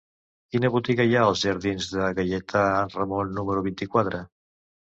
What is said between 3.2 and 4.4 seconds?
número vint-i-quatre?